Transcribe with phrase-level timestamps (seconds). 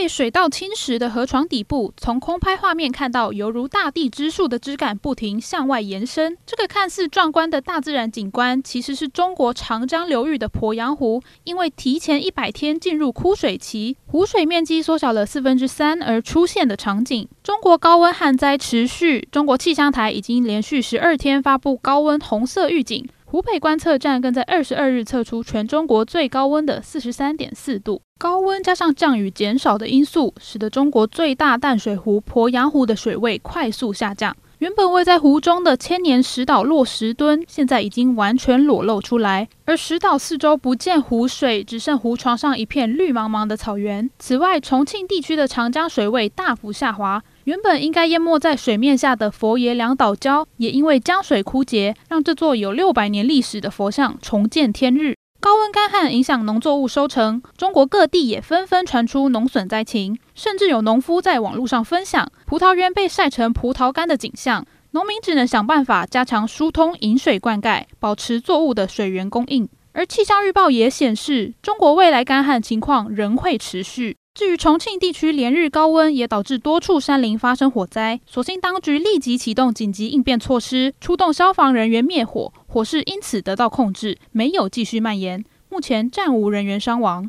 [0.00, 6.38] 被水稻侵蚀的河床底部，从空拍画面看到，犹如大地之树的枝干不停向外延伸。
[6.46, 17.28] 这个看似壮观的大自然景观，其实是中国长江流域的鄱阳湖，因为提前一百天进入枯水期，湖水面积缩小了四分之三而出现的场景。
[17.42, 23.06] 中国高温旱灾持续，中国气象台已经连续十二天发布高温红色预警。
[23.30, 28.02] 湖北观测站更在二十二日测出全中国最高温的四十三点四度。
[28.18, 34.36] 高温加上降雨减少的因素，使得中国最大淡水湖鄱阳湖的水位快速下降。
[34.58, 44.10] 原本位在湖中的千年石岛落石墩，现在已经完全裸露出来，而石岛四周不见湖水，只剩湖床上一片绿茫茫的草原。
[44.18, 47.22] 此外，重庆地区的长江水位大幅下滑。
[47.44, 55.14] 原本应该淹没在水面下的佛爷两岛礁，也因为江水枯竭，让这座有六百年历史的佛像重见天日。
[55.40, 64.66] 高温干旱影响农作物收成，中国各地也纷纷传出农损灾情，甚至有农夫在网络上分享葡萄园被晒成葡萄干的景象。
[64.90, 69.66] 农民只能想办法加强疏通引水灌溉，保持作物的水源供应。
[69.92, 74.16] 而气象预报也显示，中国未来干旱情况仍会持续。
[74.40, 85.44] 至于重庆地区连日高温，也导致多处山林发生火灾，所幸当局立即启动紧急应变措施，出动消防人员灭火，火势因此得到控制，没有继续蔓延。
[85.68, 87.28] 目前暂无人员伤亡。